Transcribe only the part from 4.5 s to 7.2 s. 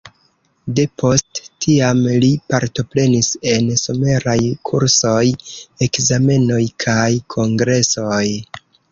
kursoj, ekzamenoj kaj